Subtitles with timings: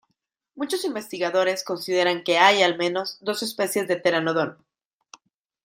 [0.55, 4.57] Muchos investigadores consideran que hay al menos dos especies de "Pteranodon".